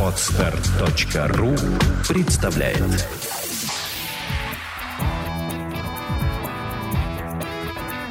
[0.00, 1.56] Отстар.ру
[2.08, 3.08] представляет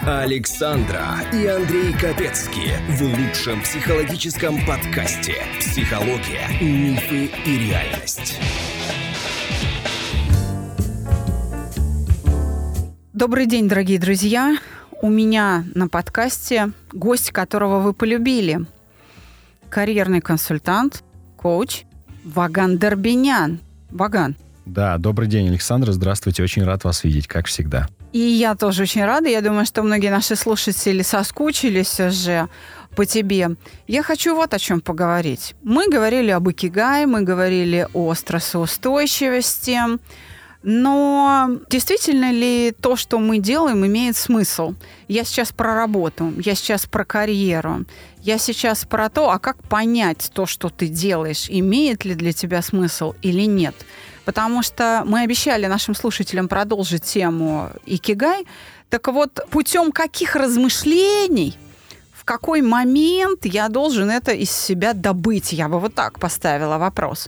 [0.06, 8.38] Александра и Андрей Капецки в лучшем психологическом подкасте «Психология, мифы и реальность».
[13.14, 14.58] Добрый день, дорогие друзья.
[15.02, 18.66] У меня на подкасте гость, которого вы полюбили.
[19.76, 21.04] Карьерный консультант,
[21.36, 21.84] коуч
[22.24, 23.60] Ваган Дорбинян.
[23.92, 24.38] Ваган.
[24.66, 25.92] Да, добрый день, Александр.
[25.92, 26.44] Здравствуйте.
[26.44, 27.90] Очень рад вас видеть, как всегда.
[28.14, 29.28] И я тоже очень рада.
[29.28, 32.48] Я думаю, что многие наши слушатели соскучились уже
[32.96, 33.58] по тебе.
[33.86, 35.56] Я хочу вот о чем поговорить.
[35.62, 39.78] Мы говорили об икигай, мы говорили о стрессоустойчивости.
[40.68, 44.74] Но действительно ли то, что мы делаем, имеет смысл?
[45.08, 47.86] Я сейчас про работу, я сейчас про карьеру,
[48.24, 52.64] я сейчас про то, а как понять то, что ты делаешь, имеет ли для тебя
[52.64, 53.76] смысл или нет.
[54.26, 58.48] Потому что мы обещали нашим слушателям продолжить тему Икигай.
[58.90, 61.56] Так вот, путем каких размышлений
[62.12, 65.54] в какой момент я должен это из себя добыть?
[65.54, 67.28] Я бы вот так поставила вопрос.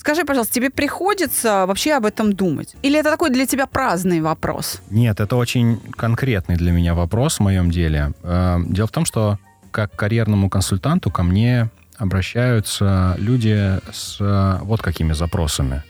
[0.00, 2.74] Скажи, пожалуйста, тебе приходится вообще об этом думать?
[2.80, 4.80] Или это такой для тебя праздный вопрос?
[4.88, 8.12] Нет, это очень конкретный для меня вопрос в моем деле.
[8.22, 9.38] Э, дело в том, что
[9.70, 15.82] как карьерному консультанту ко мне обращаются люди с э, вот какими запросами.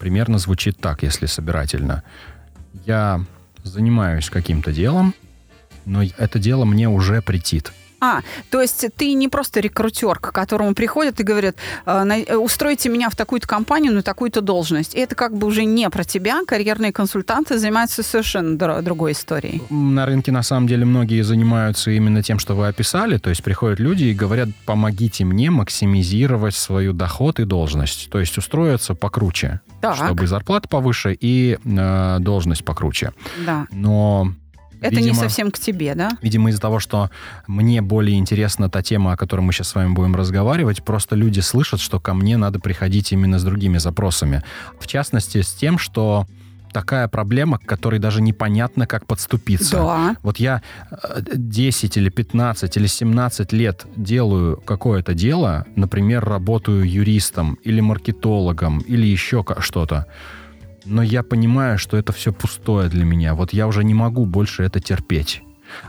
[0.00, 2.02] Примерно звучит так, если собирательно.
[2.84, 3.24] Я
[3.62, 5.14] занимаюсь каким-то делом,
[5.84, 7.72] но это дело мне уже претит.
[8.00, 12.88] А, то есть ты не просто рекрутер, к которому приходят и говорят, «А, э, устройте
[12.88, 14.94] меня в такую-то компанию на такую-то должность.
[14.94, 16.40] И это как бы уже не про тебя.
[16.46, 19.62] Карьерные консультанты занимаются совершенно другой историей.
[19.70, 23.18] На рынке на самом деле многие занимаются именно тем, что вы описали.
[23.18, 28.10] То есть приходят люди и говорят, помогите мне максимизировать свою доход и должность.
[28.10, 29.96] То есть устроиться покруче, так.
[29.96, 33.12] чтобы зарплата повыше и э, должность покруче.
[33.44, 33.66] Да.
[33.70, 34.32] Но
[34.80, 36.10] это видимо, не совсем к тебе, да?
[36.22, 37.10] Видимо, из-за того, что
[37.46, 41.40] мне более интересна та тема, о которой мы сейчас с вами будем разговаривать, просто люди
[41.40, 44.42] слышат, что ко мне надо приходить именно с другими запросами.
[44.78, 46.26] В частности, с тем, что
[46.72, 49.76] такая проблема, к которой даже непонятно, как подступиться.
[49.76, 50.16] Да.
[50.22, 50.62] Вот я
[51.34, 58.78] 10 э, или 15 или 17 лет делаю какое-то дело, например, работаю юристом или маркетологом
[58.80, 60.06] или еще что-то
[60.90, 63.34] но я понимаю, что это все пустое для меня.
[63.34, 65.42] Вот я уже не могу больше это терпеть.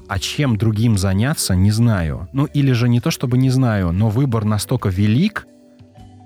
[0.08, 2.30] А чем другим заняться, не знаю.
[2.34, 5.48] Ну, или же не то, чтобы не знаю, но выбор настолько велик,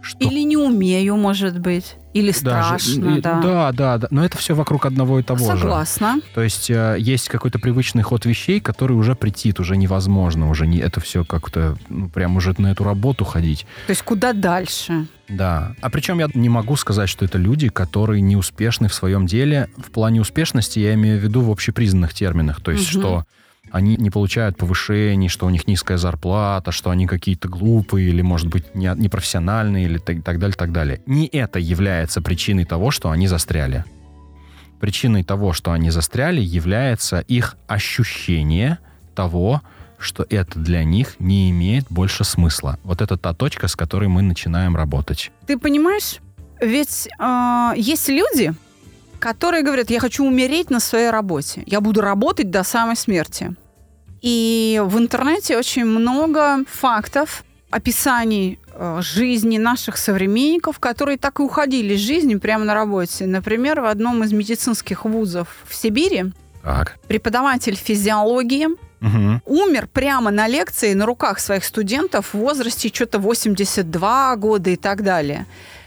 [0.05, 0.17] что...
[0.19, 1.95] Или не умею, может быть.
[2.13, 3.41] Или страшно, Даже, да.
[3.41, 4.07] Да, да, да.
[4.09, 5.57] Но это все вокруг одного и того Согласна.
[5.57, 5.61] же.
[5.63, 6.21] Согласна.
[6.33, 10.77] То есть э, есть какой-то привычный ход вещей, который уже претит, уже невозможно, уже не
[10.77, 13.66] это все как-то ну, прям уже на эту работу ходить.
[13.88, 15.07] То есть куда дальше?
[15.27, 15.75] Да.
[15.81, 19.69] А причем я не могу сказать, что это люди, которые неуспешны в своем деле.
[19.75, 22.61] В плане успешности я имею в виду в общепризнанных терминах.
[22.61, 23.01] То есть, угу.
[23.01, 23.25] что
[23.75, 28.47] они не получают повышений, что у них низкая зарплата, что они какие-то глупые или, может
[28.47, 31.02] быть, не, непрофессиональные или так, так далее, так далее.
[31.06, 33.84] Не это является причиной того, что они застряли.
[34.80, 38.78] Причиной того, что они застряли, является их ощущение
[39.14, 39.62] того,
[39.97, 42.80] что это для них не имеет больше смысла.
[42.85, 45.34] Вот это та точка, с которой мы начинаем работать.
[45.47, 46.19] Ты понимаешь,
[46.62, 48.53] ведь э, есть люди,
[49.19, 53.53] которые говорят, я хочу умереть на своей работе, я буду работать до самой смерти.
[54.25, 61.94] И в интернете очень много фактов, описаний э, жизни наших современников, которые так и уходили
[61.94, 63.28] из жизни прямо на работе.
[63.28, 66.34] Например, в одном из медицинских вузов в Сибири
[66.64, 66.97] так.
[67.08, 69.41] преподаватель физиологии угу.
[69.46, 75.03] умер прямо на лекции на руках своих студентов в возрасте что-то 82 года и так
[75.03, 75.46] далее.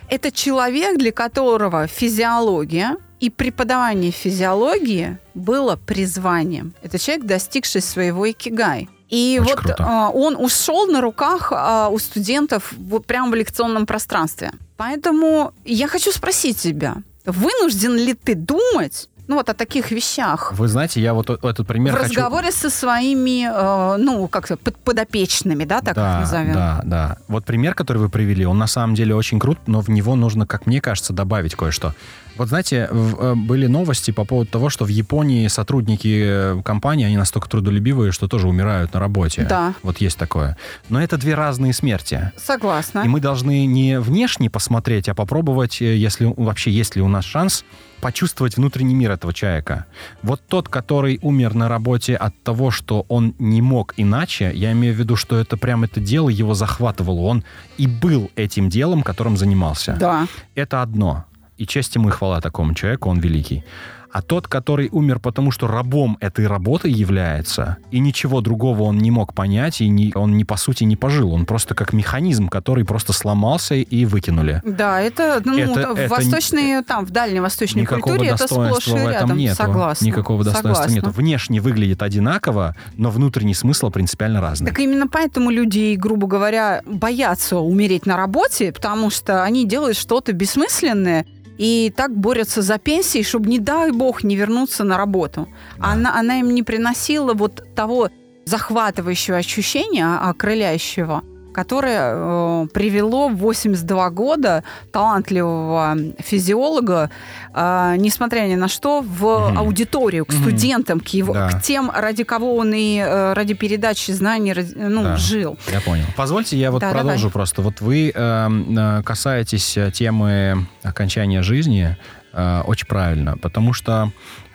[0.08, 6.74] Это человек, для которого физиология и преподавание физиологии было призванием.
[6.82, 8.88] Это человек, достигший своего икигай.
[9.08, 9.76] И Очень вот круто.
[9.86, 14.52] а, он ушел на руках а, у студентов вот прямо в лекционном пространстве.
[14.76, 20.52] Поэтому я хочу спросить тебя, вынужден ли ты думать ну вот о таких вещах.
[20.54, 22.14] Вы знаете, я вот этот пример В хочу...
[22.14, 26.54] разговоре со своими, э, ну, как под, подопечными, да, так да, их назовем.
[26.54, 27.18] Да, да.
[27.28, 30.46] Вот пример, который вы привели, он на самом деле очень крут, но в него нужно,
[30.46, 31.94] как мне кажется, добавить кое-что.
[32.38, 37.04] Вот знаете, в, э, были новости по поводу того, что в Японии сотрудники э, компании,
[37.04, 39.46] они настолько трудолюбивые, что тоже умирают на работе.
[39.48, 39.74] Да.
[39.82, 40.56] Вот есть такое.
[40.88, 42.32] Но это две разные смерти.
[42.36, 43.00] Согласна.
[43.04, 47.24] И мы должны не внешне посмотреть, а попробовать, э, если вообще есть ли у нас
[47.24, 47.64] шанс
[48.00, 49.86] почувствовать внутренний мир этого человека.
[50.22, 54.94] Вот тот, который умер на работе от того, что он не мог иначе, я имею
[54.94, 57.20] в виду, что это прям это дело его захватывало.
[57.22, 57.44] Он
[57.76, 59.96] и был этим делом, которым занимался.
[59.98, 60.26] Да.
[60.54, 61.24] Это одно.
[61.56, 63.64] И честь ему и хвала такому человеку, он великий.
[64.10, 69.10] А тот, который умер потому, что рабом этой работы является, и ничего другого он не
[69.10, 71.32] мог понять, и не, он, не, по сути, не пожил.
[71.32, 74.62] Он просто как механизм, который просто сломался и выкинули.
[74.64, 79.36] Да, это, ну, Это- в это восточной, там, в дальневосточной культуре это сплошь и рядом.
[79.36, 79.56] нет.
[79.56, 80.04] Согласна.
[80.04, 81.06] Никакого достоинства Согласна.
[81.06, 81.16] нет.
[81.16, 84.68] Внешне выглядит одинаково, но внутренний смысл принципиально разный.
[84.70, 90.32] Так именно поэтому люди, грубо говоря, боятся умереть на работе, потому что они делают что-то
[90.32, 91.26] бессмысленное,
[91.58, 95.48] и так борются за пенсией, чтобы, не дай бог, не вернуться на работу.
[95.78, 95.92] Да.
[95.92, 98.10] Она, она им не приносила вот того
[98.44, 101.22] захватывающего ощущения, окрыляющего,
[101.58, 104.62] которое э, привело в 82 года
[104.92, 107.10] талантливого физиолога,
[107.52, 109.58] э, несмотря ни на что, в Мгм.
[109.58, 110.42] аудиторию, к Мгм.
[110.42, 111.48] студентам, к, его, Да.
[111.48, 115.16] к тем, ради кого он и э, ради передачи знаний ну, Да.
[115.16, 115.58] жил.
[115.72, 116.04] Я понял.
[116.16, 117.32] Позвольте, я вот Да, продолжу давай.
[117.32, 117.62] просто.
[117.62, 121.96] Вот вы эм, э, касаетесь э, темы окончания жизни
[122.32, 124.12] э, очень правильно, потому что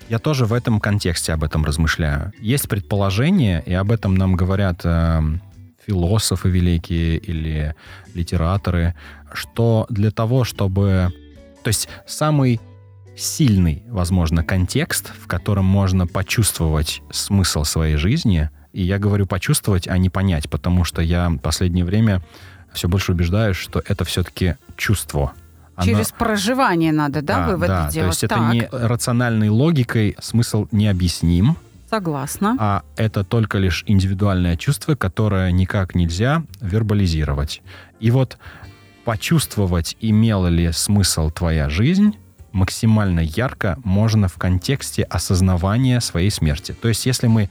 [0.08, 2.32] я тоже в этом контексте об этом размышляю.
[2.40, 5.42] Есть предположение, и об этом нам говорят эм,
[5.86, 7.76] философы великие или
[8.14, 8.96] литераторы,
[9.34, 11.14] что для того, чтобы...
[11.64, 12.60] То есть самый
[13.16, 19.98] сильный, возможно, контекст, в котором можно почувствовать смысл своей жизни, и я говорю почувствовать, а
[19.98, 22.22] не понять, потому что я в последнее время
[22.74, 25.34] все больше убеждаюсь, что это все-таки чувство.
[25.76, 28.08] Оно- Через проживание надо, да, выводы да, делать?
[28.08, 31.58] то есть это Так, не рациональной логикой смысл необъясним,
[31.94, 32.56] Согласна.
[32.58, 37.62] а это только лишь индивидуальное чувство, которое никак нельзя вербализировать.
[38.00, 38.40] И вот
[39.06, 42.18] почувствовать, имела ли смысл твоя жизнь,
[42.52, 46.72] максимально ярко можно в контексте осознавания своей смерти.
[46.72, 47.48] То есть если мы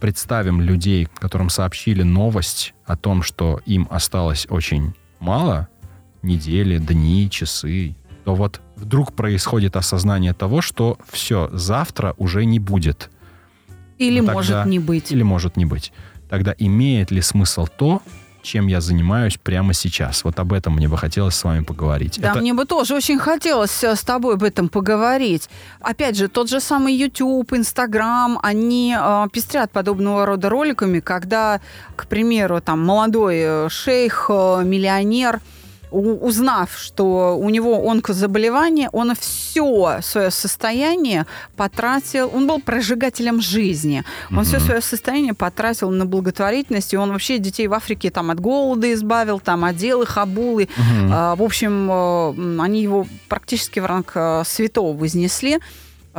[0.00, 5.66] представим людей, которым сообщили новость о том, что им осталось очень мало,
[6.20, 7.96] недели, дни, часы,
[8.26, 13.08] то вот вдруг происходит осознание того, что все, завтра уже не будет.
[13.98, 15.12] Или ну, тогда- может не быть.
[15.12, 15.92] Или может не быть.
[16.28, 18.02] Тогда имеет ли смысл то,
[18.42, 20.24] чем я занимаюсь прямо сейчас?
[20.24, 22.18] Вот об этом мне бы хотелось с вами поговорить.
[22.20, 25.48] Да, Это- мне бы тоже очень хотелось э, с тобой об этом поговорить.
[25.80, 31.60] Опять же, тот же самый YouTube, Instagram, они э, пестрят подобного рода роликами, когда,
[31.96, 35.40] к примеру, там молодой э, шейх, э, миллионер,
[35.90, 41.26] узнав, что у него онкозаболевание, он все свое состояние
[41.56, 44.04] потратил, он был прожигателем жизни.
[44.30, 48.40] Он все свое состояние потратил на благотворительность, и он вообще детей в Африке там от
[48.40, 50.68] голода избавил, там одел их, обул, и
[51.10, 55.58] а, В общем, э, они его практически в ранг э, святого вознесли,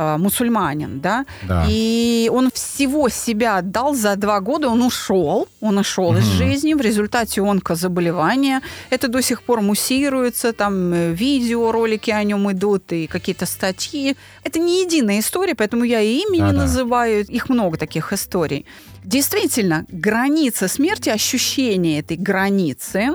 [0.00, 1.66] э, мусульманин, да, Да.
[1.68, 6.36] и он всего себя отдал за два года, он ушел, он ушел из Мгм.
[6.38, 8.60] жизни в результате онкозаболевания.
[8.90, 14.16] Это до сих пор муссируется, там э, видеоролики о нем идут и какие-то статьи.
[14.44, 18.64] Это не единая история, поэтому я и имя не называю, их много таких историй.
[19.04, 23.08] Действительно, граница смерти, ощущение этой границы,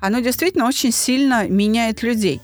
[0.00, 2.40] оно действительно очень сильно меняет людей.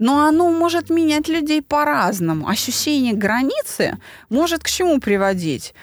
[0.00, 2.48] Но оно может менять людей по-разному.
[2.48, 3.98] Ощущение границы
[4.30, 5.74] может к чему приводить?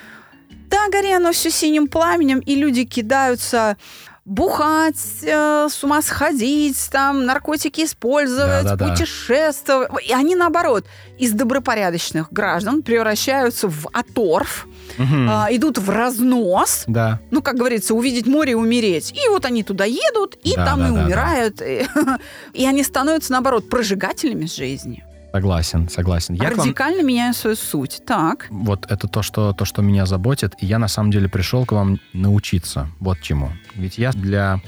[0.70, 3.78] Да, гори оно все синим пламенем, и люди кидаются
[4.26, 8.90] бухать, э, с ума сходить, там, наркотики использовать, Да-да-да.
[8.90, 9.90] путешествовать.
[10.06, 10.86] И они, наоборот,
[11.18, 14.68] из добропорядочных граждан превращаются в оторв,
[14.98, 15.28] Мгм.
[15.30, 17.20] а, идут в разнос, Да.
[17.32, 19.12] ну, как говорится, увидеть море и умереть.
[19.14, 21.06] И вот они туда едут, и Да, там да, и да, да.
[21.06, 21.62] умирают.
[21.62, 21.86] И,
[22.54, 25.04] и они становятся, наоборот, прожигателями жизни.
[25.34, 26.34] Согласен, согласен.
[26.36, 28.02] Я к вам- Радикально меняют свою суть.
[28.08, 28.48] Так.
[28.50, 30.54] Вот это то что, то, что меня заботит.
[30.62, 32.90] И я на самом деле пришел к вам научиться.
[33.00, 33.52] Вот чему.
[33.76, 34.62] Ведь я для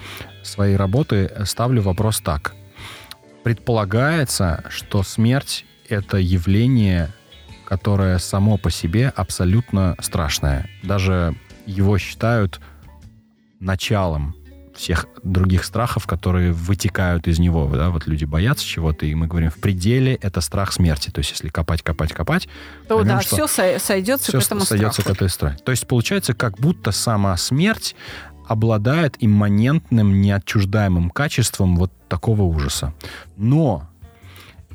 [0.44, 2.54] своей работы ставлю вопрос так.
[3.44, 7.10] Предполагается, что смерть— это явление,
[7.70, 10.68] которое само по себе абсолютно страшное.
[10.82, 11.36] Даже
[11.68, 12.60] его считают
[13.60, 14.36] началом
[14.76, 17.68] всех других страхов, которые вытекают из него.
[17.68, 17.90] Да?
[17.90, 21.12] Вот люди боятся чего-то, и мы говорим, в пределе это страх смерти.
[21.12, 22.48] То есть если копать, копать, копать,
[22.88, 23.46] То Поймем, да, все
[23.78, 25.16] сойдется все к этому сойдется страху.
[25.16, 25.58] к этой страхе.
[25.64, 27.96] То есть получается, как будто сама смерть
[28.48, 32.96] обладает имманентным, неотчуждаемым качеством вот такого ужаса.
[33.38, 33.89] Но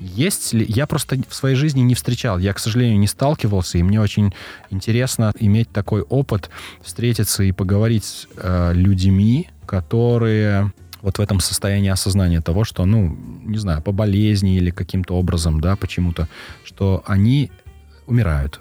[0.01, 0.65] есть ли...
[0.69, 2.39] Я просто в своей жизни не встречал.
[2.39, 4.35] Я, к сожалению, не сталкивался, и мне очень
[4.71, 6.51] интересно иметь такой опыт,
[6.83, 13.17] встретиться и поговорить с э, людьми, которые вот в этом состоянии осознания того, что, ну,
[13.45, 16.29] не знаю, по болезни или каким-то образом, да, почему-то,
[16.65, 17.51] что они
[18.07, 18.61] умирают.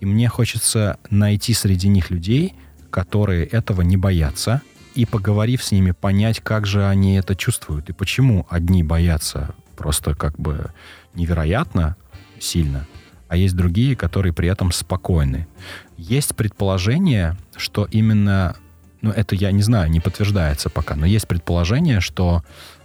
[0.00, 2.54] И мне хочется найти среди них людей,
[2.90, 4.62] которые этого не боятся,
[4.94, 10.14] и поговорив с ними, понять, как же они это чувствуют и почему одни боятся просто
[10.14, 10.70] как бы
[11.14, 11.96] невероятно
[12.40, 12.86] сильно,
[13.28, 15.46] а есть другие, которые при этом спокойны.
[15.96, 18.56] Есть предположение, что именно,
[19.02, 22.44] ну это я не знаю, не подтверждается пока, но есть предположение, что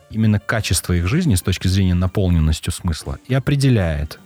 [0.09, 4.19] именно качество их жизни с точки зрения наполненностью смысла и определяет,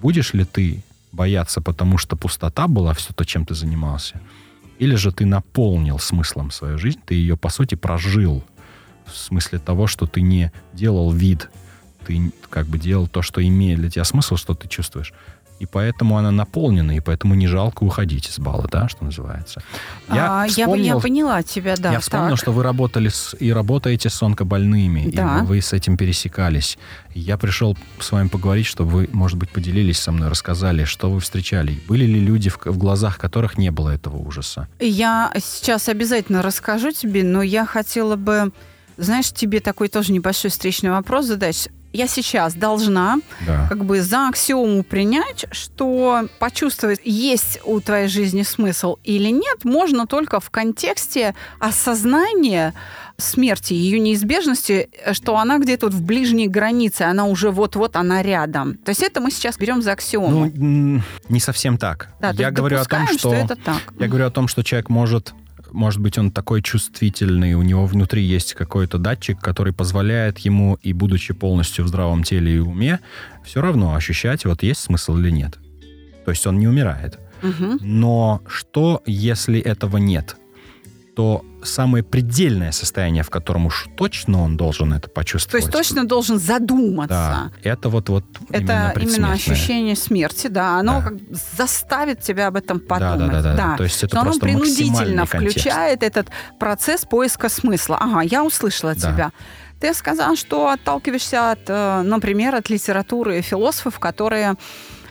[0.00, 4.20] будешь ли ты бояться, потому что пустота была все то, чем ты занимался,
[4.78, 8.44] или же ты наполнил смыслом свою жизнь, ты ее, по сути, прожил.
[9.06, 11.50] В смысле того, что ты не делал вид,
[12.08, 15.12] ты как бы делал то, что имеет для тебя смысл, что ты чувствуешь
[15.58, 19.60] и поэтому она наполнена, и поэтому не жалко уходить из балла, да, что называется.
[20.08, 21.92] Я, а, вспомнил, я, я поняла тебя, да.
[21.92, 22.38] Я вспомнил, так.
[22.38, 25.40] что вы работали с, и работаете с онкобольными, да.
[25.40, 26.78] и вы с этим пересекались.
[27.12, 31.18] Я пришел с вами поговорить, чтобы вы, может быть, поделились со мной, рассказали, что вы
[31.18, 31.80] встречали.
[31.88, 34.68] Были ли люди, в, в глазах которых не было этого ужаса?
[34.78, 38.52] Я сейчас обязательно расскажу тебе, но я хотела бы
[38.98, 43.66] знаешь, тебе такой тоже небольшой встречный вопрос задать я сейчас должна да.
[43.68, 50.06] как бы за аксиому принять, что почувствовать, есть у твоей жизни смысл или нет, можно
[50.06, 52.74] только в контексте осознания
[53.16, 58.74] смерти, ее неизбежности, что она где-то вот в ближней границе, она уже вот-вот, она рядом.
[58.78, 60.50] То есть это мы сейчас берем за аксиому.
[60.54, 62.10] Ну, не совсем так.
[62.20, 63.82] Да, я говорю о том, что, что это так.
[63.98, 65.34] Я говорю о том, что человек может
[65.72, 70.92] может быть, он такой чувствительный, у него внутри есть какой-то датчик, который позволяет ему, и
[70.92, 73.00] будучи полностью в здравом теле и уме,
[73.44, 75.58] все равно ощущать, вот есть смысл или нет.
[76.24, 77.18] То есть он не умирает.
[77.42, 77.78] Угу.
[77.80, 80.36] Но что, если этого нет?
[81.18, 85.50] То самое предельное состояние, в котором уж точно он должен это почувствовать.
[85.50, 87.08] То есть точно должен задуматься.
[87.08, 91.08] Да, это вот, вот Это именно, именно ощущение смерти, да, оно да.
[91.08, 91.14] как
[91.56, 93.18] заставит тебя об этом подумать.
[93.18, 93.56] Да, да, да.
[93.56, 93.66] да.
[93.70, 93.76] да.
[93.76, 96.28] То есть это Но оно принудительно включает этот
[96.60, 97.98] процесс поиска смысла.
[98.00, 99.12] Ага, я услышала да.
[99.12, 99.32] тебя.
[99.80, 104.54] Ты сказал, что отталкиваешься от, э, например, от литературы философов, которые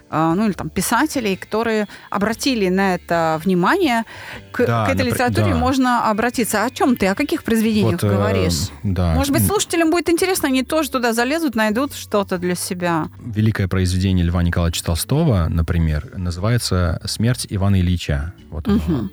[0.09, 4.03] ну или там писателей, которые обратили на это внимание.
[4.51, 5.57] К, да, к этой напр- литературе да.
[5.57, 6.63] можно обратиться.
[6.63, 8.69] О чем ты, о каких произведениях вот, говоришь?
[8.69, 9.13] Э, да.
[9.13, 13.09] Может быть, слушателям будет интересно, они тоже туда залезут, найдут что-то для себя.
[13.19, 18.33] Великое произведение Льва Николаевича Толстого, например, называется «Смерть Ивана Ильича».
[18.49, 19.09] Вот оно.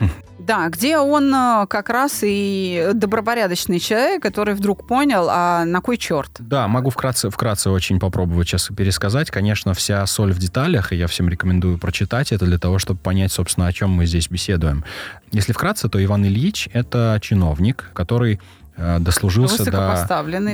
[0.46, 5.96] Да, где он э, как раз и добропорядочный человек, который вдруг понял, а на кой
[5.96, 6.30] черт?
[6.38, 9.30] Да, могу вкратце, вкратце очень попробовать сейчас пересказать.
[9.30, 13.32] Конечно, вся соль в деталях, и я всем рекомендую прочитать это для того, чтобы понять,
[13.32, 14.84] собственно, о чем мы здесь беседуем.
[15.32, 18.38] Если вкратце, то Иван Ильич— это чиновник, который
[18.76, 19.70] э, дослужился до,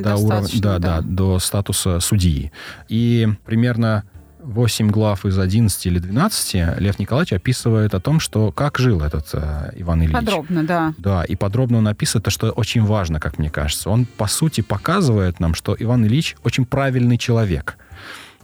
[0.03, 1.01] до, уровня, да, да.
[1.01, 2.53] Да, до статуса судьи.
[2.89, 4.05] И примерно
[4.43, 9.29] 8 глав из 11 или 12 Лев Николаевич описывает о том, что как жил этот
[9.33, 10.13] э, Иван Ильич.
[10.13, 10.95] Подробно, да.
[10.99, 13.91] Да, и подробно он описывает то, что очень важно, как мне кажется.
[13.91, 17.77] Он, по сути, показывает нам, что Иван Ильич очень правильный человек.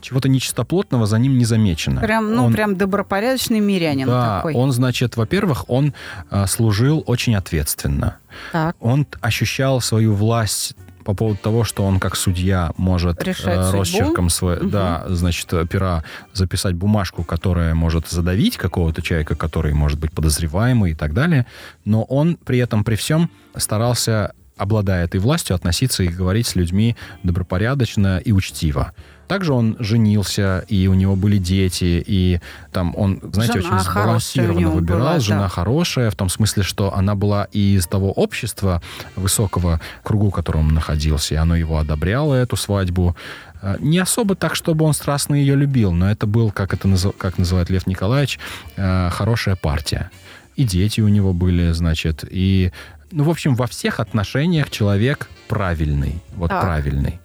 [0.00, 2.00] Чего-то нечистоплотного за ним не замечено.
[2.00, 4.54] Прям, ну, он, прям добропорядочный мирянин да, такой.
[4.54, 5.94] он, значит, во-первых, он
[6.30, 8.18] э, служил очень ответственно.
[8.52, 8.76] Так.
[8.80, 10.76] Он ощущал свою власть
[11.06, 14.70] по поводу того, что он как судья может э, росчерком свой, угу.
[14.70, 20.94] да, значит, пера записать бумажку, которая может задавить какого-то человека, который может быть подозреваемый и
[20.96, 21.46] так далее,
[21.84, 26.96] но он при этом, при всем старался обладая этой властью, относиться и говорить с людьми
[27.22, 28.92] добропорядочно и учтиво.
[29.28, 32.40] Также он женился, и у него были дети, и
[32.72, 35.00] там он, знаете, жена очень сбалансированно выбирал.
[35.00, 35.48] Была, жена да.
[35.48, 38.82] хорошая, в том смысле, что она была из того общества
[39.16, 43.16] высокого кругу, в котором он находился, и оно его одобряло, эту свадьбу.
[43.62, 47.38] А, не особо так, чтобы он страстно ее любил, но это был, как это как
[47.38, 48.38] называет Лев Николаевич,
[48.76, 50.10] а, хорошая партия.
[50.54, 52.72] И дети у него были, значит, и
[53.10, 56.22] ну, в общем, во всех отношениях человек правильный.
[56.34, 56.62] Вот так.
[56.62, 57.20] правильный.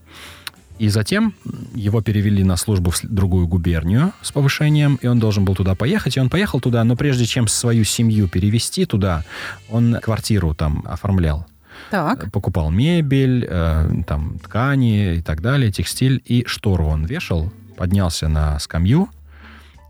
[0.82, 1.36] И затем
[1.76, 6.18] его перевели на службу в другую губернию с повышением, и он должен был туда поехать.
[6.18, 9.24] И он поехал туда, но прежде чем свою семью перевести туда,
[9.70, 11.46] он квартиру там оформлял.
[11.92, 12.26] Так.
[12.26, 16.20] Э, покупал мебель, э, там ткани и так далее, текстиль.
[16.26, 19.08] И штору он вешал, поднялся на скамью,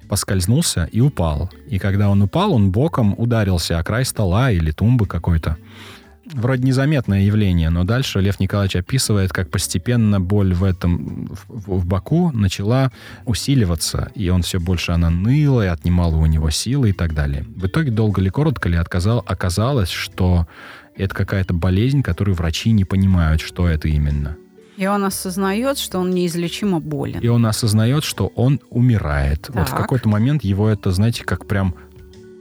[0.09, 1.49] поскользнулся и упал.
[1.69, 5.55] И когда он упал, он боком ударился о край стола или тумбы какой-то
[6.25, 11.85] вроде незаметное явление, но дальше Лев Николаевич описывает, как постепенно боль в этом, в, в
[11.85, 12.91] боку начала
[13.25, 17.45] усиливаться, и он все больше она ныла и отнимала у него силы и так далее.
[17.55, 20.47] В итоге, долго ли, коротко ли, отказал, оказалось, что
[20.95, 24.35] Это какая-то болезнь, которую врачи не понимают, что это именно.
[24.77, 27.19] И он осознает, что он неизлечимо болен.
[27.19, 29.43] И он осознает, что он умирает.
[29.43, 29.55] Так.
[29.55, 31.75] Вот в какой-то момент его это, знаете, как прям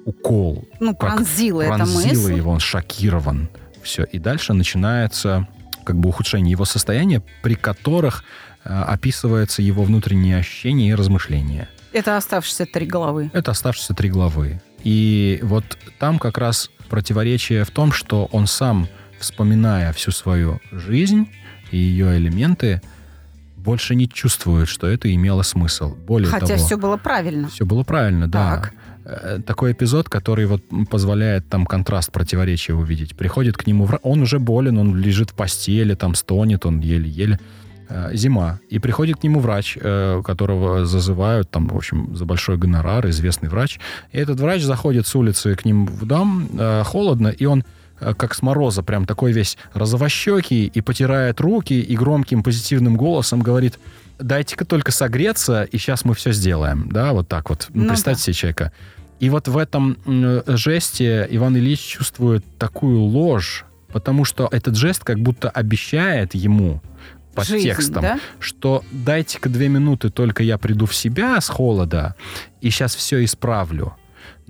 [0.05, 0.69] укол.
[0.81, 2.35] Ну, как пронзила эта мысль.
[2.35, 3.49] его, он шокирован.
[3.83, 4.05] Все.
[4.05, 5.47] И дальше начинается
[5.85, 8.25] как бы ухудшение его состояния, при которых
[8.65, 11.69] э, описывается его внутренние ощущения и размышления.
[11.93, 13.31] Это оставшиеся три головы.
[13.33, 14.61] Это оставшиеся три главы.
[14.85, 15.65] И вот
[15.99, 21.29] там как раз противоречие в том, что он сам, вспоминая всю свою жизнь
[21.71, 22.81] и ее элементы,
[23.57, 25.95] больше не чувствует, что это имело смысл.
[25.95, 27.49] Более Хотя того, все было правильно.
[27.49, 28.57] все было правильно, да.
[28.57, 28.73] Так.
[28.73, 28.77] Э,
[29.47, 33.17] Такой эпизод, который вот позволяет там контраст противоречия увидеть.
[33.17, 37.39] Приходит к нему, вра- он уже болен, он лежит в постели, там стонет, он еле-еле.
[37.91, 38.61] Э, Зима.
[38.69, 43.49] И приходит к нему врач, э, которого зазывают, там, в общем, за большой гонорар, известный
[43.49, 43.81] врач.
[44.13, 47.65] И этот врач заходит с улицы к ним в дом, э, холодно, и он э,
[48.01, 53.79] как с мороза, прям такой весь розовощекий, и потирает руки, и громким позитивным голосом говорит,
[54.19, 56.89] дайте-ка только согреться, и сейчас мы все сделаем.
[56.91, 57.67] Да, вот так вот.
[57.71, 58.73] Ну, Ну представьте себе человека.
[59.19, 65.05] И вот в этом м, жесте Иван Ильич чувствует такую ложь, потому что этот жест
[65.05, 66.81] как будто обещает ему
[67.35, 68.21] под Жизнь, текстом, да?
[68.39, 72.15] что дайте-ка две минуты, только я приду в себя с холода,
[72.61, 73.95] и сейчас все исправлю.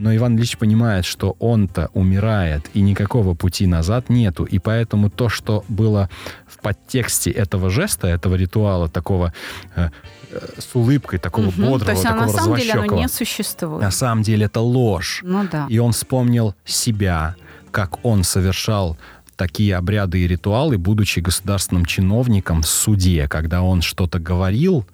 [0.00, 4.44] Но Иван Ильич понимает, что он-то умирает, и никакого пути назад нету.
[4.44, 6.08] И поэтому то, что было
[6.46, 9.34] в подтексте этого жеста, этого ритуала, такого
[9.76, 9.90] э,
[10.30, 11.66] э, с улыбкой, такого Мгм.
[11.66, 13.82] бодрого, То есть, а такого на самом деле оно не существует.
[13.82, 15.20] на самом деле это ложь.
[15.22, 15.66] Ну да.
[15.68, 17.36] И он вспомнил себя,
[17.70, 18.96] как он совершал
[19.36, 24.86] такие обряды и ритуалы, будучи государственным чиновником в суде, когда он что-то говорил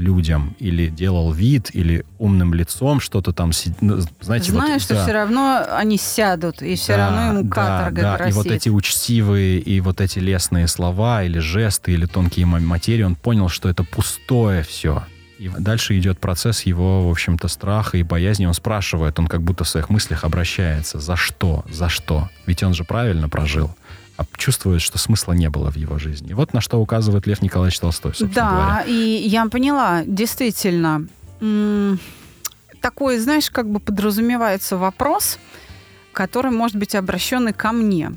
[0.00, 5.02] людям или делал вид, или умным лицом что-то там, ну, знаете, вот, Зная, что да.
[5.04, 8.32] все равно они сядут, и все равно ему Да, каторга да, грозит.
[8.34, 13.02] И вот эти учтивые, и вот эти лестные слова, или жесты, или тонкие ма- материи,
[13.02, 15.04] он понял, что это пустое все.
[15.38, 18.44] И дальше идет процесс его, в общем-то, страха и боязни.
[18.44, 21.00] Он спрашивает, он как будто в своих мыслях обращается.
[21.00, 21.64] За что?
[21.70, 22.28] За что?
[22.44, 23.74] Ведь он же правильно прожил.
[24.20, 26.34] А чувствует, что смысла не было в его жизни.
[26.34, 28.84] Вот на что указывает Лев Николаевич Толстой, собственно Да, говоря.
[28.86, 28.92] и
[29.26, 31.06] я поняла, действительно,
[32.82, 35.38] такой, знаешь, как бы подразумевается вопрос,
[36.12, 38.12] который может быть обращен и ко мне.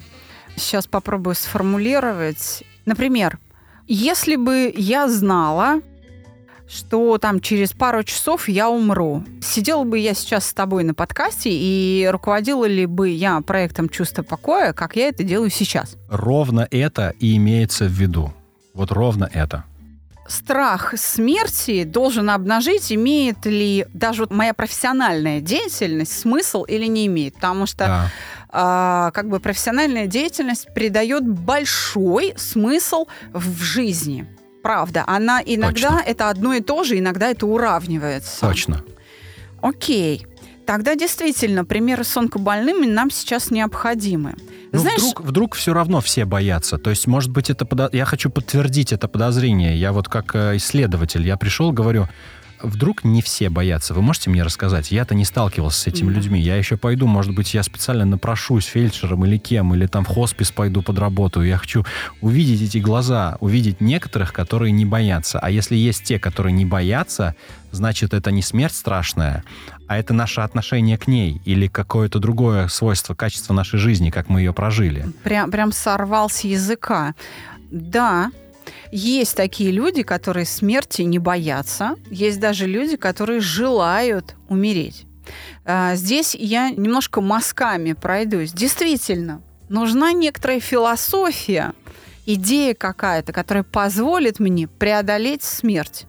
[0.57, 2.63] Сейчас попробую сформулировать.
[2.85, 3.39] Например,
[3.87, 5.79] если бы я знала,
[6.67, 9.23] что там через пару часов я умру.
[9.41, 14.23] Сидела бы я сейчас с тобой на подкасте и руководила ли бы я проектом «Чувство
[14.23, 15.95] покоя», как я это делаю сейчас?
[16.09, 18.33] Ровно это и имеется в виду.
[18.73, 19.65] Вот ровно это.
[20.27, 27.35] страх смерти должен обнажить, имеет ли даже вот моя профессиональная деятельность смысл или не имеет.
[27.35, 28.11] Потому что Да.
[28.49, 34.25] а, как бы профессиональная деятельность придает большой смысл в жизни.
[34.63, 36.03] Правда, она иногда Точно.
[36.05, 38.39] это одно и то же, иногда это уравнивается.
[38.39, 38.83] Точно.
[39.61, 40.25] Окей.
[40.65, 44.35] Тогда действительно примеры с онкобольными нам сейчас необходимы.
[44.71, 46.77] Ну, Знаешь, вдруг, вдруг все равно все боятся.
[46.77, 49.77] То есть, может быть, это подо- я хочу подтвердить это подозрение.
[49.77, 52.07] Я вот как э, исследователь, я пришел, говорю,
[52.63, 53.93] вдруг не все боятся.
[53.93, 54.91] Вы можете мне рассказать?
[54.91, 56.15] Я-то не сталкивался с этими Да.
[56.15, 56.39] людьми.
[56.41, 60.51] Я еще пойду, может быть, я специально напрошусь фельдшером или кем, или там в хоспис
[60.51, 61.45] пойду подработаю.
[61.45, 61.85] Я хочу
[62.21, 65.39] увидеть эти глаза, увидеть некоторых, которые не боятся.
[65.39, 67.35] А если есть те, которые не боятся,
[67.71, 69.43] значит, это не смерть страшная,
[69.87, 74.39] а это наше отношение к ней или какое-то другое свойство, качество нашей жизни, как мы
[74.41, 75.05] ее прожили.
[75.23, 77.13] прям, прям сорвал с языка.
[77.71, 78.31] Да,
[78.91, 81.95] есть такие люди, которые смерти не боятся.
[82.09, 85.05] Есть даже люди, которые желают умереть.
[85.65, 88.51] А, Здесь я немножко мазками пройдусь.
[88.51, 91.73] Действительно, нужна некоторая философия,
[92.25, 96.05] идея какая-то, которая позволит мне преодолеть смерть.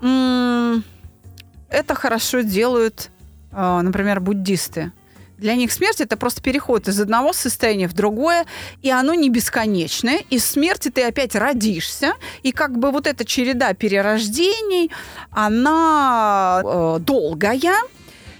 [0.00, 3.10] Это хорошо делают,
[3.52, 4.92] а, например, буддисты.
[5.40, 8.44] Для них смерть это просто переход из одного состояния в другое,
[8.82, 10.18] и оно не бесконечное.
[10.28, 14.90] Из смерти ты опять родишься, и как бы вот эта череда перерождений,
[15.30, 17.76] она э, долгая,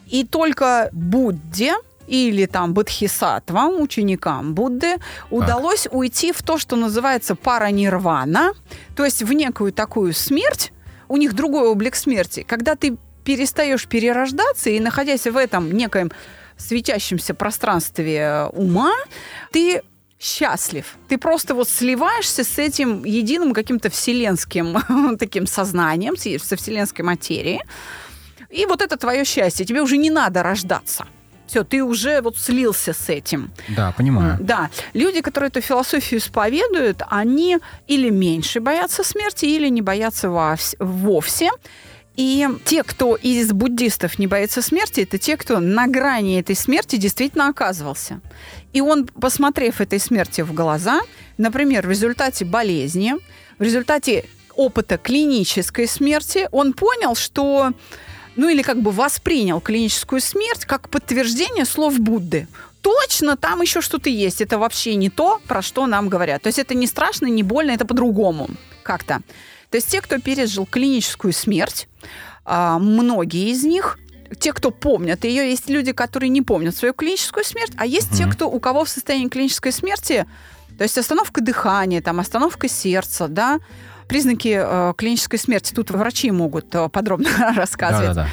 [0.08, 1.74] и только Будде
[2.06, 4.96] или там бодхисаттвам, ученикам Будды,
[5.30, 8.52] удалось уйти в то, что называется паранирвана,
[8.94, 10.72] то есть в некую такую смерть,
[11.08, 16.10] у них другой облик смерти, когда ты перестаешь перерождаться и, находясь в этом некоем
[16.60, 18.92] светящемся пространстве э, ума,
[19.52, 19.82] ты
[20.20, 20.96] счастлив.
[21.08, 27.60] Ты просто вот сливаешься с этим единым каким-то вселенским таким сознанием, со вселенской материей.
[28.50, 29.64] И вот это твое счастье.
[29.64, 31.06] Тебе уже не надо рождаться.
[31.46, 33.50] Все, ты уже вот слился с этим.
[33.68, 34.36] Да, понимаю.
[34.40, 34.70] Да.
[34.94, 41.50] Люди, которые эту философию исповедуют, они или меньше боятся смерти, или не боятся вовс- вовсе.
[42.16, 46.96] И те, кто из буддистов не боится смерти, это те, кто на грани этой смерти
[46.96, 48.20] действительно оказывался.
[48.72, 51.00] И он, посмотрев этой смерти в глаза,
[51.38, 53.14] например, в результате болезни,
[53.58, 57.72] в результате опыта клинической смерти, он понял, что
[58.36, 62.48] ну или как бы воспринял клиническую смерть как подтверждение слов Будды.
[62.80, 64.40] Точно, там еще что-то есть.
[64.40, 66.42] Это вообще не то, про что нам говорят.
[66.42, 68.48] То есть это не страшно, не больно, это по-другому
[68.82, 69.20] как-то.
[69.70, 71.88] То есть те, кто пережил клиническую смерть,
[72.44, 73.98] а, многие из них
[74.38, 78.16] те, кто помнят ее, есть люди, которые не помнят свою клиническую смерть, а есть mm-hmm.
[78.16, 80.26] те, кто, у кого в состоянии клинической смерти,
[80.78, 83.58] то есть остановка дыхания, там, остановка сердца, да,
[84.08, 88.14] признаки э, клинической смерти, тут врачи могут э, подробно рассказывать.
[88.14, 88.30] Да, да, да.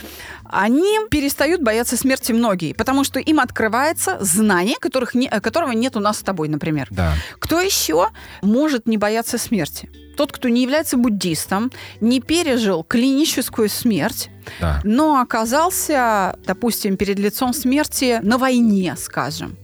[0.50, 5.96] Они перестают бояться смерти многие, потому что им открывается знание, которых не, э, которого нет
[5.96, 6.88] у нас с тобой, например.
[6.92, 7.14] Да.
[7.40, 8.10] Кто еще
[8.42, 9.90] может не бояться смерти?
[10.16, 14.30] Тот, кто не является буддистом, не пережил клиническую смерть,
[14.60, 14.82] да.
[14.84, 19.58] но оказался, допустим, перед лицом смерти на войне, скажем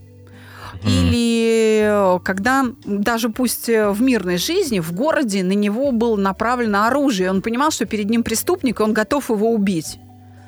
[0.86, 6.86] или э, когда даже пусть э, в мирной жизни, в городе на него было направлено
[6.86, 10.00] оружие, он понимал, что перед ним преступник, и он готов его убить.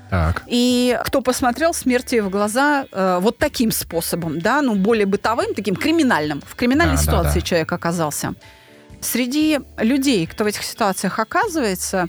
[0.09, 0.43] Так.
[0.47, 5.75] И кто посмотрел смерти в глаза э, вот таким способом, да, ну более бытовым, таким
[5.75, 7.41] криминальным, в криминальной да, ситуации да, да.
[7.41, 8.33] человек оказался.
[9.01, 12.07] Среди людей, кто в этих ситуациях оказывается,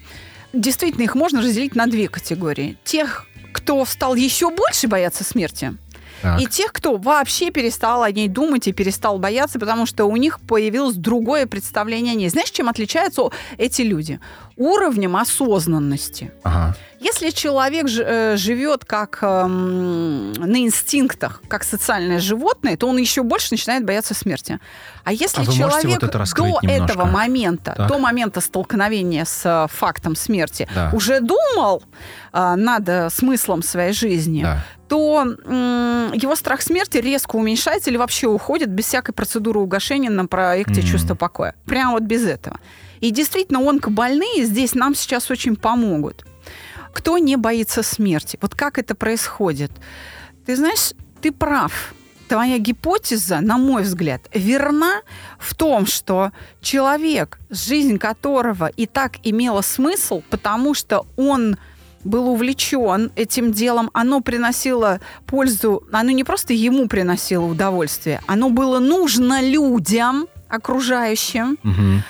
[0.53, 2.77] действительно их можно разделить на две категории.
[2.85, 5.75] Тех, кто стал еще больше бояться смерти,
[6.23, 6.41] так.
[6.41, 10.41] И тех, кто вообще перестал о ней думать и перестал бояться, потому что у них
[10.41, 12.29] появилось другое представление о ней.
[12.29, 14.19] Знаешь, чем отличаются эти люди?
[14.57, 16.33] Уровнем осознанности.
[16.43, 16.75] Ага.
[16.99, 23.49] Если человек э, живет как э, на инстинктах, как социальное животное, то он еще больше
[23.51, 24.59] начинает бояться смерти.
[25.05, 26.93] А если а человек вот это до немножко?
[26.93, 27.89] этого момента, так.
[27.89, 30.91] до момента столкновения с э, фактом смерти, да.
[30.95, 31.83] уже думал
[32.33, 34.65] э, над э, смыслом своей жизни, да.
[34.89, 40.27] то э, его страх смерти резко уменьшается или вообще уходит без всякой процедуры угошения на
[40.27, 40.87] проекте mm.
[40.87, 41.55] чувства покоя.
[41.67, 42.59] Прямо вот без этого.
[43.01, 46.27] И действительно, онкобольные здесь нам сейчас очень помогут.
[46.93, 48.39] Кто не боится смерти?
[48.41, 49.71] Вот как это происходит?
[50.47, 51.95] Ты знаешь, ты прав.
[52.29, 55.03] Твоя гипотеза, на мой взгляд, верна
[55.39, 61.57] в том, что человек, жизнь которого и так имела смысл, потому что он
[62.03, 68.79] был увлечен этим делом, оно приносило пользу, оно не просто ему приносило удовольствие, оно было
[68.79, 71.59] нужно людям окружающим.
[71.63, 72.03] Угу.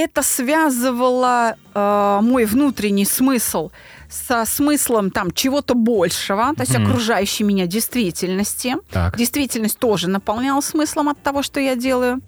[0.00, 3.72] Это связывало э, мой внутренний смысл
[4.08, 6.84] со смыслом там чего-то большего, то есть mm.
[6.84, 8.76] окружающей меня действительности.
[8.92, 9.16] Так.
[9.16, 12.20] Действительность тоже наполняла смыслом от того, что я делаю.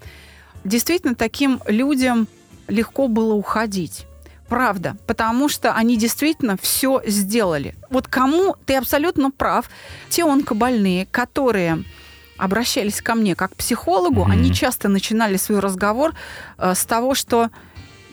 [0.65, 2.27] Действительно, таким людям
[2.67, 4.05] легко было уходить.
[4.49, 7.77] Правда, потому что они действительно все сделали.
[7.89, 9.71] Вот кому ты абсолютно прав,
[10.09, 11.85] те онкобольные, которые
[12.41, 14.33] обращались ко мне как к психологу, mm-hmm.
[14.33, 16.15] они часто начинали свой разговор
[16.59, 17.51] э, с того, что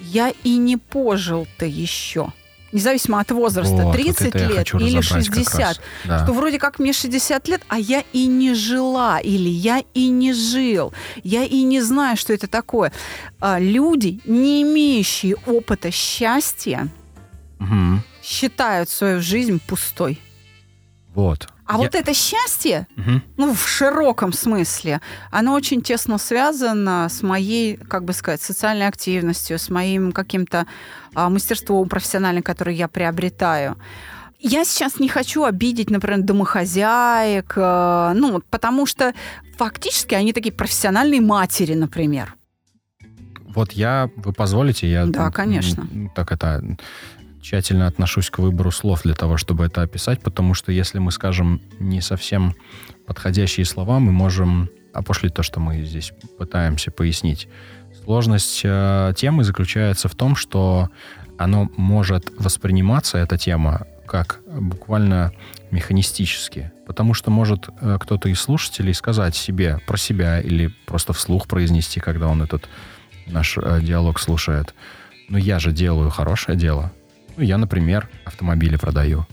[0.01, 2.31] я и не пожил-то еще
[2.71, 6.23] независимо от возраста, вот, 30 вот лет или 60, да.
[6.23, 10.33] что вроде как мне 60 лет, а я и не жила, или я и не
[10.33, 12.91] жил, я и не знаю, что это такое.
[13.39, 16.89] А, люди, не имеющие опыта счастья,
[17.59, 18.01] угу.
[18.23, 20.19] считают свою жизнь пустой.
[21.13, 21.47] Вот.
[21.67, 21.77] А я...
[21.77, 23.21] вот это счастье, угу.
[23.35, 25.01] ну, в широком смысле,
[25.31, 30.65] оно очень тесно связано с моей, как бы сказать, социальной активностью, с моим каким-то
[31.13, 33.77] а, мастерством профессиональным, которое я приобретаю.
[34.39, 39.13] Я сейчас не хочу обидеть, например, домохозяек, э, ну, потому что
[39.57, 42.35] фактически они такие профессиональные матери, например.
[43.55, 45.07] Вот я, вы позволите, я...
[45.07, 45.87] Да, конечно.
[46.15, 46.63] Так это
[47.47, 51.61] тщательно отношусь к выбору слов для того, чтобы это описать, потому что если мы скажем
[51.79, 52.55] не совсем
[53.05, 57.47] подходящие слова, мы можем опошлить то, что мы здесь пытаемся пояснить.
[58.03, 60.89] Сложность э, темы заключается в том, что
[61.37, 65.31] оно может восприниматься, эта тема, как буквально
[65.71, 66.73] механистически.
[66.85, 72.01] Потому что может э, кто-то из слушателей сказать себе про себя или просто вслух произнести,
[72.01, 72.67] когда он этот
[73.25, 74.75] наш э, диалог слушает.
[75.29, 76.91] Ну я же делаю хорошее дело.
[77.37, 79.25] Ну, я, например, автомобили продаю.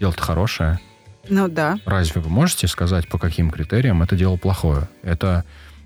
[0.00, 0.80] Дело-то хорошее.
[1.28, 1.78] Ну да.
[1.86, 4.88] Разве вы можете сказать, по каким критериям это дело плохое?
[5.02, 5.44] Это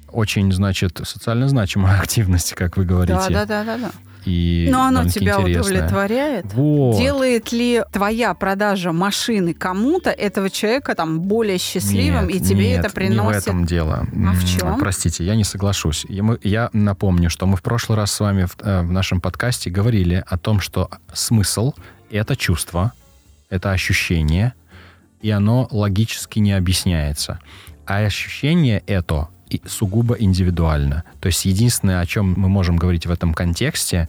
[0.09, 3.19] очень, значит, социально значимая активность, как вы говорите.
[3.19, 3.91] Да, да, да, да, да.
[4.25, 5.63] И Но оно тебя интересное.
[5.63, 6.53] удовлетворяет?
[6.55, 6.99] Вот.
[6.99, 12.85] Делает ли твоя продажа машины кому-то этого человека там более счастливым, Нет, и тебе нет,
[12.85, 13.23] это приносит?
[13.23, 14.07] не в этом дело.
[14.27, 14.79] А в чем?
[14.79, 16.07] Простите, я не соглашусь.
[16.09, 19.71] Мы- Я напомню, что мы в прошлый раз с вами в, э, в нашем подкасте
[19.71, 21.73] говорили о том, что смысл—
[22.11, 22.93] это чувство,
[23.51, 24.55] это ощущение,
[25.21, 27.41] и оно логически не объясняется.
[27.87, 29.29] А ощущение это
[29.67, 31.05] сугубо индивидуально.
[31.21, 34.09] То есть единственное, о чем мы можем говорить в этом контексте,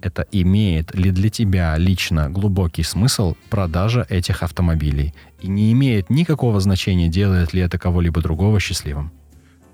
[0.00, 5.14] это имеет ли для тебя лично глубокий смысл продажа этих автомобилей.
[5.40, 9.10] И не имеет никакого значения, делает ли это кого-либо другого счастливым.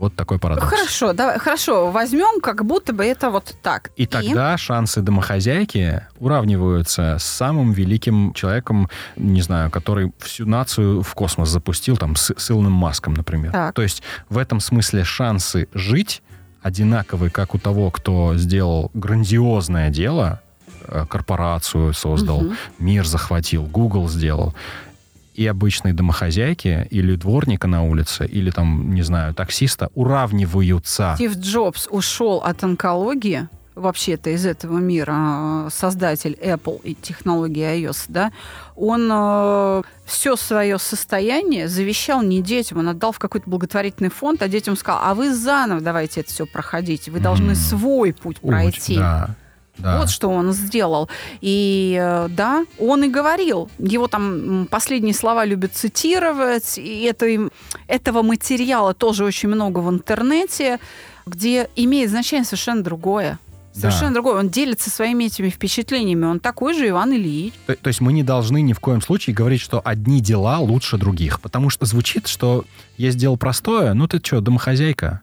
[0.03, 0.67] Вот такой парадокс.
[0.69, 3.93] Хорошо, давай, хорошо, возьмем, как будто бы это вот так.
[3.95, 11.15] И тогда шансы домохозяйки уравниваются с самым великим человеком, не знаю, который всю нацию в
[11.15, 13.53] космос запустил, там, с, с Илоном Маском, например.
[13.53, 13.75] Так.
[13.77, 16.21] То есть в этом смысле шансы жить
[16.63, 20.41] одинаковые, как у того, кто сделал грандиозное дело,
[20.85, 22.57] э, корпорацию создал, Мгм.
[22.81, 24.53] мир захватил, Google сделал,
[25.35, 31.13] и обычной домохозяйки или дворника на улице, или там, не знаю, таксиста уравниваются.
[31.17, 35.15] Стив Джобс ушел от онкологии, вообще-то из этого мира,
[35.67, 38.33] э, создатель Apple и технологии iOS, да,
[38.77, 44.77] он все свое состояние завещал не детям, он отдал в какой-то благотворительный фонд, а детям
[44.77, 48.97] сказал, а вы заново давайте это все проходите, вы должны свой путь Ой, пройти.
[48.97, 49.31] Да,
[49.79, 49.99] да.
[49.99, 51.09] Вот что он сделал.
[51.41, 53.71] И э, да, он и говорил.
[53.79, 56.79] Его там последние слова любят цитировать.
[56.79, 57.27] И это,
[57.87, 60.79] этого материала тоже очень много в интернете,
[61.27, 63.39] где имеет значение совершенно другое.
[63.75, 63.81] Да.
[63.81, 64.39] Совершенно другое.
[64.39, 66.27] Он делится своими этими впечатлениями.
[66.27, 67.55] Он такой же Иван Ильич.
[67.67, 70.99] То, то есть мы не должны ни в коем случае говорить, что одни дела лучше
[70.99, 71.41] других.
[71.41, 72.67] Потому что звучит, что
[72.99, 75.23] есть дело простое, ну ты что, домохозяйка.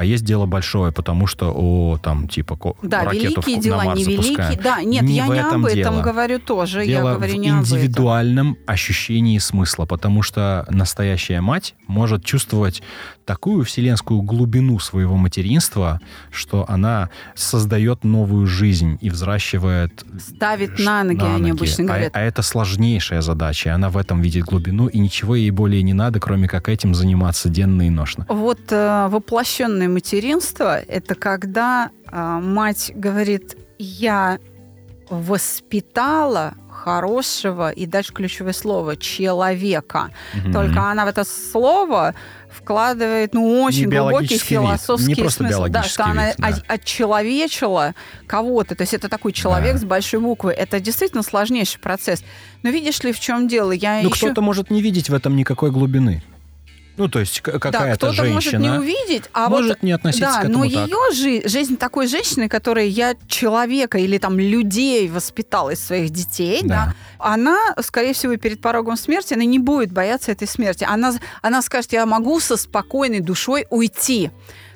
[0.00, 3.62] А есть дело большое, потому что, о, там, типа, ко- Да, ракету в- великие на
[3.62, 4.22] дела, Марс невеликие.
[4.34, 4.60] запускаем.
[4.64, 6.00] Да, нет, Не я в не этом об этом дело.
[6.00, 6.86] говорю тоже.
[6.86, 7.76] Дело я говорю в не об этом.
[7.78, 12.82] индивидуальном ощущении смысла, потому что настоящая мать может чувствовать
[13.30, 16.00] такую вселенскую глубину своего материнства,
[16.32, 21.50] что она создает новую жизнь и взращивает Ставит на ноги, они ноги.
[21.52, 22.16] обычно А- говорят.
[22.16, 26.18] А, это сложнейшая задача, она в этом видит глубину, и ничего ей более не надо,
[26.18, 28.26] кроме как этим заниматься денно и ношно.
[28.28, 34.40] Вот э, воплощенное материнство это когда э, мать говорит: я
[35.08, 40.10] воспитала хорошего и дальше ключевое слово человека.
[40.34, 40.52] Мгм.
[40.52, 42.14] Только она в это слово
[42.52, 45.66] вкладывает ну очень Не глубокий вид, философский не смысл.
[45.68, 46.48] Да, что она вид, да.
[46.48, 47.94] от- отчеловечила
[48.26, 48.74] кого-то.
[48.74, 49.78] То есть это такой человек Да.
[49.78, 50.52] с большой буквы.
[50.52, 52.24] Это действительно сложнейший процесс.
[52.62, 53.72] Но видишь ли, в чем дело?
[53.72, 54.26] Я Ну, еще...
[54.26, 56.22] кто-то может не видеть в этом никакой глубины.
[56.96, 59.92] Ну, то есть к- Да, какая-то кто-то может женщина не увидеть, а может вот не
[59.92, 60.88] относиться да, к этому но так.
[60.88, 66.60] ее жи- жизнь такой женщины, которая я человека или там людей воспитала из своих детей,
[66.62, 66.68] да.
[66.68, 66.94] Да.
[67.18, 70.86] она, скорее всего, перед порогом смерти, она не будет бояться этой смерти.
[70.88, 74.30] Она, она скажет, я могу со спокойной душой уйти.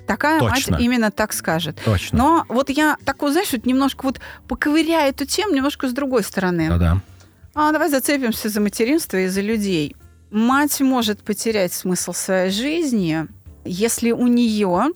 [0.07, 0.73] Такая Точно.
[0.73, 1.79] мать именно так скажет.
[1.85, 2.19] Точно.
[2.19, 6.69] Но вот я такой, знаешь, вот немножко вот поковыряю эту тему немножко с другой стороны.
[6.69, 7.01] Да-да.
[7.55, 9.97] А давай зацепимся за материнство и за людей.
[10.35, 13.29] Мать может потерять смысл своей жизни,
[13.65, 14.87] если у нее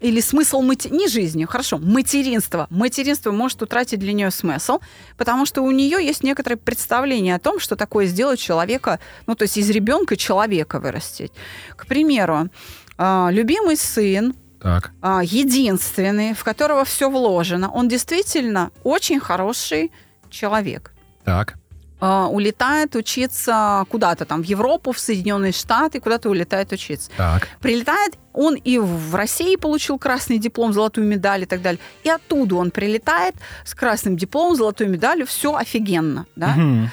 [0.00, 0.88] или смысл мати...
[0.88, 2.66] не жизни, хорошо, материнство.
[2.68, 4.80] Материнство может утратить для нее смысл,
[5.16, 9.44] потому что у нее есть некоторое представление о том, что такое сделать человека, ну то
[9.44, 11.30] есть из ребенка человека вырастить.
[11.76, 12.48] К примеру,
[12.96, 14.90] а, любимый сын, Так.
[15.00, 19.92] а, единственный, в которого все вложено, он действительно очень хороший
[20.28, 20.90] человек
[21.24, 21.54] Так.
[22.00, 27.10] Э, улетает учиться куда-то там в Европу, в Соединенные Штаты, куда-то улетает учиться.
[27.16, 27.48] Так.
[27.60, 31.80] Прилетает, он и в России получил красный диплом, золотую медаль и так далее.
[32.04, 33.34] И оттуда он прилетает
[33.64, 36.48] с красным дипломом, золотой медалью, все офигенно, да?
[36.48, 36.90] Мгм.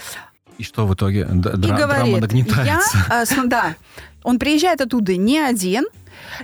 [0.58, 1.26] И что в итоге?
[1.26, 2.98] Д- И дра- драма говорит, я, нагнетается.
[3.12, 3.76] э, см- да,
[4.24, 5.86] он приезжает оттуда не один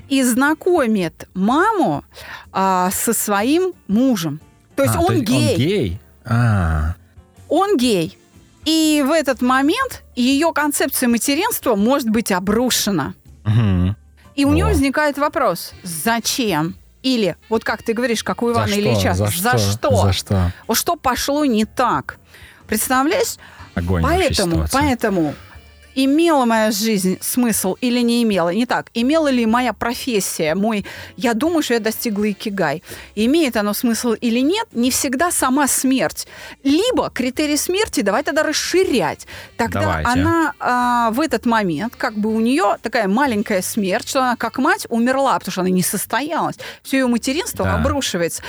[0.09, 2.03] и знакомит маму
[2.51, 4.39] а, со своим мужем.
[4.75, 5.51] То есть А, он гей.
[5.53, 5.99] Он гей?
[6.25, 6.95] А,
[7.47, 8.17] он гей.
[8.65, 13.13] И в этот момент ее концепция материнства может быть обрушена.
[13.43, 13.95] мгм.
[14.35, 16.75] И у нее возникает вопрос, зачем?
[17.03, 18.79] Или, вот как ты говоришь, как у За Ивана что?
[18.79, 19.57] Ильича, За за что?
[19.57, 19.95] что?
[20.05, 20.51] За что?
[20.67, 22.17] Вот что пошло не так?
[22.67, 23.35] Представляешь?
[23.75, 25.33] Огонь Поэтому, поэтому
[25.95, 28.49] имела моя жизнь смысл или не имела.
[28.49, 30.85] Не так, имела ли моя профессия, мой...
[31.17, 32.83] Я думаю, что я достигла икигай.
[33.15, 36.27] Имеет оно смысл или нет, не всегда сама смерть.
[36.63, 39.27] Либо критерий смерти давай тогда расширять.
[39.57, 40.09] Тогда Давайте.
[40.09, 44.57] она а, в этот момент, как бы у нее такая маленькая смерть, что она как
[44.57, 46.55] мать умерла, потому что она не состоялась.
[46.83, 47.75] Все ее материнство Да.
[47.75, 48.41] обрушивается.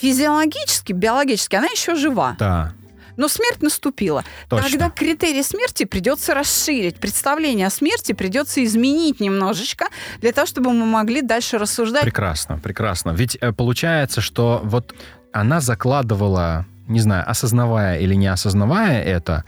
[0.00, 2.36] Физиологически, биологически она еще жива.
[2.38, 2.72] Да.
[3.16, 4.24] Но смерть наступила.
[4.48, 4.68] Точно.
[4.68, 6.96] Тогда критерий смерти придется расширить.
[6.96, 9.86] Представление о смерти придется изменить немножечко
[10.20, 12.02] для того, чтобы мы могли дальше рассуждать.
[12.02, 13.10] Прекрасно, прекрасно.
[13.10, 14.94] Ведь э, получается, что вот
[15.32, 19.44] она закладывала, не знаю, осознавая или не осознавая это,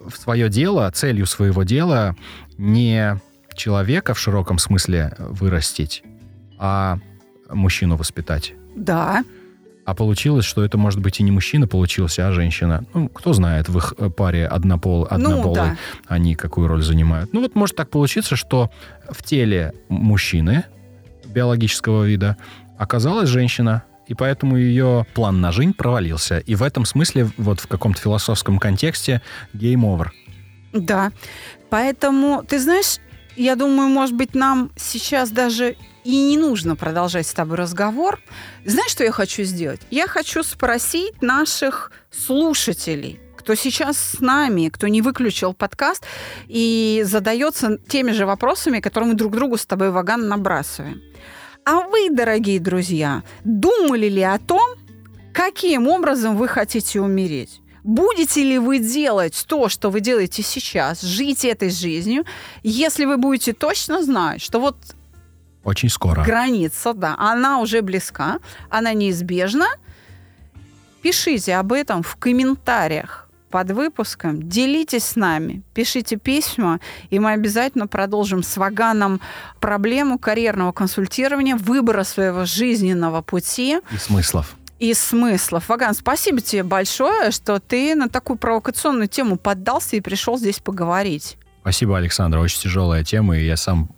[0.00, 2.14] в свое дело, целью своего дела
[2.58, 3.18] не
[3.54, 6.02] человека в широком смысле вырастить,
[6.58, 6.98] а
[7.48, 8.54] мужчину воспитать.
[8.76, 9.24] Да,
[9.84, 12.84] А получилось, что это, может быть, и не мужчина получился, а женщина.
[12.94, 15.76] Ну, кто знает, в их э, паре однопол, однополой да.
[16.06, 17.32] они какую роль занимают.
[17.32, 18.70] Ну, вот может так получиться, что
[19.10, 20.64] в теле мужчины
[21.26, 22.36] биологического вида
[22.78, 26.38] оказалась женщина, и поэтому ее план на жизнь провалился.
[26.38, 29.20] И в этом смысле, вот в каком-то философском контексте,
[29.52, 30.10] game over.
[30.72, 31.12] да.
[31.70, 32.98] Поэтому, ты знаешь,
[33.36, 38.20] я думаю, может быть, нам сейчас даже и не нужно продолжать с тобой разговор.
[38.64, 39.80] Знаешь, что я хочу сделать?
[39.90, 46.04] Я хочу спросить наших слушателей, кто сейчас с нами, кто не выключил подкаст
[46.46, 51.02] и задается теми же вопросами, которые мы друг другу с тобой ваган набрасываем.
[51.64, 54.76] А вы, дорогие друзья, думали ли о том,
[55.32, 57.62] каким образом вы хотите умереть?
[57.84, 62.24] Будете ли вы делать то, что вы делаете сейчас, жить этой жизнью,
[62.62, 64.76] если вы будете точно знать, что вот
[65.64, 66.24] Очень скоро.
[66.24, 68.38] граница, да, она уже близка,
[68.70, 69.66] она неизбежна.
[71.02, 77.86] Пишите об этом в комментариях под выпуском, делитесь с нами, пишите письма, и мы обязательно
[77.86, 79.20] продолжим с Ваганом
[79.60, 84.56] проблему карьерного консультирования, выбора своего жизненного пути И смыслов.
[84.84, 85.68] И смыслов.
[85.68, 91.36] Ваган, спасибо тебе большое, что ты на такую провокационную тему поддался и пришел здесь поговорить.
[91.62, 92.38] Спасибо, Александр.
[92.38, 93.90] Очень тяжелая тема, и я сам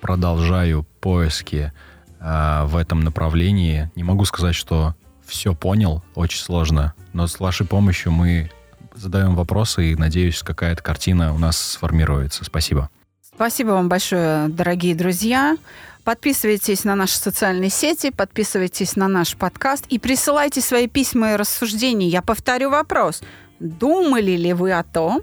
[0.00, 1.72] продолжаю поиски
[2.20, 3.90] а, в этом направлении.
[3.96, 4.94] Не могу сказать, что
[5.26, 8.50] все понял, очень сложно, но с вашей помощью мы
[8.94, 12.44] задаем вопросы, и, надеюсь, какая-то картина у нас сформируется.
[12.44, 12.90] Спасибо.
[13.38, 15.56] Спасибо вам большое, дорогие друзья.
[16.02, 22.08] Подписывайтесь на наши социальные сети, подписывайтесь на наш подкаст и присылайте свои письма и рассуждения.
[22.08, 23.22] Я повторю вопрос.
[23.60, 25.22] Думали ли вы о том,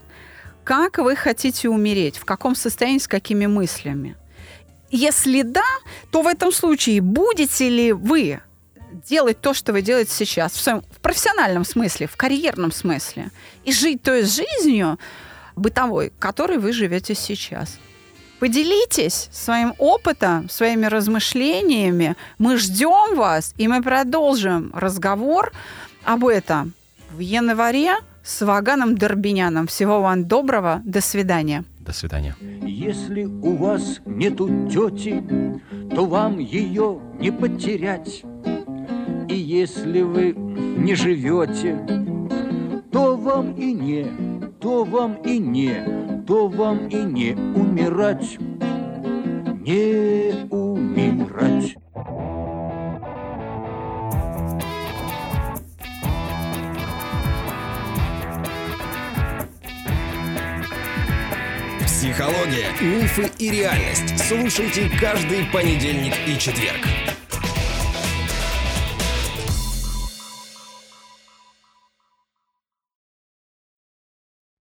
[0.63, 4.15] как вы хотите умереть, в каком состоянии, с какими мыслями?
[4.89, 5.67] Если да,
[6.09, 8.39] то в этом случае будете ли вы
[9.09, 13.31] делать то, что вы делаете сейчас, в, своем, в профессиональном смысле, в карьерном смысле,
[13.65, 14.99] и жить той жизнью
[15.57, 17.77] бытовой, которой вы живете сейчас?
[18.45, 22.15] Поделитесь своим опытом, своими размышлениями.
[22.37, 25.51] Мы ждем вас, и мы продолжим разговор
[26.03, 26.73] об этом
[27.11, 29.65] в январе с Ваганом Дорбиняном.
[29.65, 30.83] Всего вам доброго.
[30.85, 31.63] До свидания.
[31.79, 32.35] До свидания.
[32.61, 35.23] Если у вас нету тети,
[35.95, 38.21] то вам ее не потерять.
[39.27, 41.79] И если вы не живете,
[42.91, 44.05] то вам и не,
[44.59, 48.37] то вам и не, то вам и не умирать.
[49.61, 51.75] Не умирать.
[61.85, 64.17] Психология, мифы и реальность.
[64.27, 67.14] Слушайте каждый понедельник и четверг.